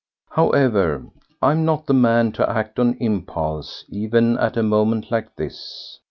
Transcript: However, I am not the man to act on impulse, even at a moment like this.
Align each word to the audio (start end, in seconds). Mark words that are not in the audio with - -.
However, 0.31 1.05
I 1.43 1.51
am 1.51 1.63
not 1.63 1.85
the 1.85 1.93
man 1.93 2.31
to 2.31 2.49
act 2.49 2.79
on 2.79 2.97
impulse, 2.99 3.85
even 3.89 4.35
at 4.39 4.57
a 4.57 4.63
moment 4.63 5.11
like 5.11 5.35
this. 5.35 5.99